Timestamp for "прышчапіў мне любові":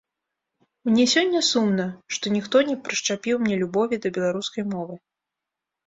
2.87-3.95